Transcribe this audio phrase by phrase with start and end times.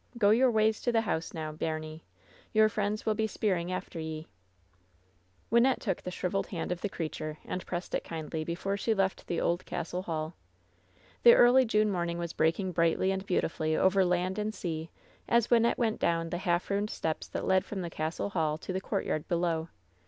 [0.17, 2.01] Go your ways to the house now, baimie.
[2.55, 4.25] Tour friends will be speiring after ye."
[5.51, 9.27] Wynnette took the shriveled hand of the creature and pressed it kindly before she left
[9.27, 10.33] the old castle hall.
[11.21, 14.89] The early June morning was breaking brightly and beautifully over land and sea
[15.29, 18.73] as Wynnette went down the half ruined steps that led from the castle hall to
[18.73, 19.67] the courtyard below.